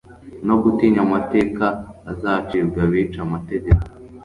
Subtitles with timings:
[0.47, 1.65] no gutinya amateka
[2.11, 3.83] azacibwa abica amategeko